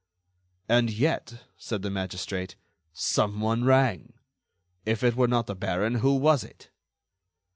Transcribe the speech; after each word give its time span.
"And 0.67 0.89
yet," 0.89 1.43
said 1.57 1.83
the 1.83 1.91
magistrate, 1.91 2.55
"some 2.91 3.39
one 3.39 3.65
rang. 3.65 4.13
If 4.83 5.03
it 5.03 5.15
were 5.15 5.27
not 5.27 5.45
the 5.45 5.53
baron, 5.53 5.99
who 6.01 6.15
was 6.17 6.43
it?" 6.43 6.71